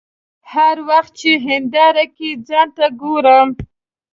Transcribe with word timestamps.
هر 0.53 0.75
وخت 0.89 1.11
چې 1.21 1.31
هنداره 1.45 2.05
کې 2.15 2.29
ځان 2.47 2.67
ته 2.77 2.85
ګورم. 3.01 3.49